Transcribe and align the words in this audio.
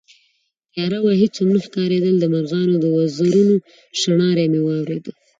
تياره 0.73 0.99
وه، 1.03 1.13
هېڅ 1.21 1.33
هم 1.41 1.49
نه 1.55 1.59
ښکارېدل، 1.65 2.15
د 2.19 2.25
مرغانو 2.33 2.75
د 2.79 2.85
وزرونو 2.95 3.55
شڼهاری 3.99 4.45
مې 4.51 4.61
واورېد 4.63 5.05